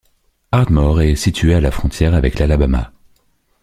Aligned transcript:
Ardmore 0.51 1.01
est 1.03 1.15
située 1.15 1.53
à 1.53 1.61
la 1.61 1.69
frontière 1.69 2.15
avec 2.15 2.39
l'Alabama. 2.39 2.91